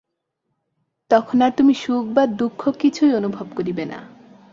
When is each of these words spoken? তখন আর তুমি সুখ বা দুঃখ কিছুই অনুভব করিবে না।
তখন 1.11 1.37
আর 1.41 1.51
তুমি 1.57 1.73
সুখ 1.73 2.03
বা 2.13 2.23
দুঃখ 2.39 2.61
কিছুই 2.79 3.11
অনুভব 3.13 3.47
করিবে 3.55 3.83
না। 3.85 3.99